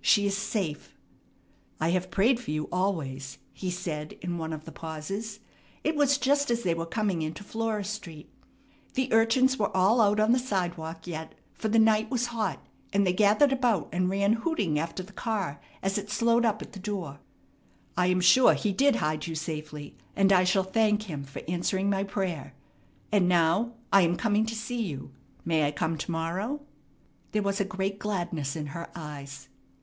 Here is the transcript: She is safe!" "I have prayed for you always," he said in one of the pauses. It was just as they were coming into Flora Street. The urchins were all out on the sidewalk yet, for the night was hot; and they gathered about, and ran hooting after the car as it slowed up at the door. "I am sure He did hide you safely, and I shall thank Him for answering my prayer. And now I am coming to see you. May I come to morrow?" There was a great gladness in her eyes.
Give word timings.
She 0.00 0.24
is 0.24 0.34
safe!" 0.38 0.96
"I 1.78 1.90
have 1.90 2.10
prayed 2.10 2.40
for 2.40 2.50
you 2.50 2.66
always," 2.72 3.36
he 3.52 3.70
said 3.70 4.14
in 4.22 4.38
one 4.38 4.54
of 4.54 4.64
the 4.64 4.72
pauses. 4.72 5.40
It 5.84 5.94
was 5.96 6.16
just 6.16 6.50
as 6.50 6.62
they 6.62 6.72
were 6.72 6.86
coming 6.86 7.20
into 7.20 7.44
Flora 7.44 7.84
Street. 7.84 8.30
The 8.94 9.12
urchins 9.12 9.58
were 9.58 9.70
all 9.76 10.00
out 10.00 10.18
on 10.18 10.32
the 10.32 10.38
sidewalk 10.38 11.06
yet, 11.06 11.34
for 11.52 11.68
the 11.68 11.78
night 11.78 12.10
was 12.10 12.28
hot; 12.32 12.66
and 12.90 13.06
they 13.06 13.12
gathered 13.12 13.52
about, 13.52 13.90
and 13.92 14.08
ran 14.08 14.32
hooting 14.32 14.78
after 14.78 15.02
the 15.02 15.12
car 15.12 15.60
as 15.82 15.98
it 15.98 16.10
slowed 16.10 16.46
up 16.46 16.62
at 16.62 16.72
the 16.72 16.78
door. 16.80 17.20
"I 17.94 18.06
am 18.06 18.22
sure 18.22 18.54
He 18.54 18.72
did 18.72 18.96
hide 18.96 19.26
you 19.26 19.34
safely, 19.34 19.94
and 20.16 20.32
I 20.32 20.44
shall 20.44 20.64
thank 20.64 21.02
Him 21.02 21.22
for 21.22 21.42
answering 21.46 21.90
my 21.90 22.02
prayer. 22.04 22.54
And 23.12 23.28
now 23.28 23.74
I 23.92 24.00
am 24.00 24.16
coming 24.16 24.46
to 24.46 24.54
see 24.54 24.84
you. 24.84 25.12
May 25.44 25.66
I 25.66 25.70
come 25.70 25.98
to 25.98 26.10
morrow?" 26.10 26.62
There 27.32 27.42
was 27.42 27.60
a 27.60 27.66
great 27.66 27.98
gladness 27.98 28.56
in 28.56 28.68
her 28.68 28.88
eyes. 28.94 29.50